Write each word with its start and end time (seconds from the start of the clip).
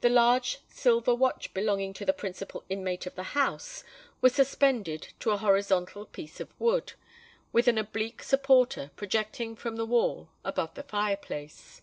The 0.00 0.08
large 0.08 0.60
silver 0.70 1.14
watch 1.14 1.52
belonging 1.52 1.92
to 1.92 2.06
the 2.06 2.14
principal 2.14 2.64
inmate 2.70 3.04
of 3.04 3.14
the 3.14 3.22
house 3.36 3.84
was 4.22 4.34
suspended 4.34 5.08
to 5.20 5.32
a 5.32 5.36
horizontal 5.36 6.06
piece 6.06 6.40
of 6.40 6.58
wood, 6.58 6.94
with 7.52 7.68
an 7.68 7.76
oblique 7.76 8.22
supporter, 8.22 8.90
projecting 8.96 9.54
from 9.54 9.76
the 9.76 9.84
wall 9.84 10.30
above 10.46 10.72
the 10.76 10.82
fire 10.84 11.18
place. 11.18 11.82